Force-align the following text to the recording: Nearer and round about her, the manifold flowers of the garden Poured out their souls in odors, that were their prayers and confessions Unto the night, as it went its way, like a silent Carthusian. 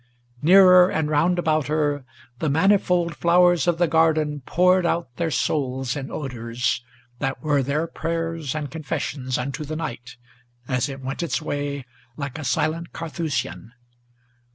Nearer 0.41 0.89
and 0.89 1.11
round 1.11 1.37
about 1.37 1.67
her, 1.67 2.05
the 2.39 2.49
manifold 2.49 3.15
flowers 3.15 3.67
of 3.67 3.77
the 3.77 3.87
garden 3.87 4.41
Poured 4.47 4.83
out 4.83 5.15
their 5.17 5.29
souls 5.29 5.95
in 5.95 6.09
odors, 6.09 6.83
that 7.19 7.43
were 7.43 7.61
their 7.61 7.85
prayers 7.85 8.55
and 8.55 8.71
confessions 8.71 9.37
Unto 9.37 9.63
the 9.63 9.75
night, 9.75 10.15
as 10.67 10.89
it 10.89 11.01
went 11.01 11.21
its 11.21 11.39
way, 11.39 11.85
like 12.17 12.39
a 12.39 12.43
silent 12.43 12.93
Carthusian. 12.93 13.73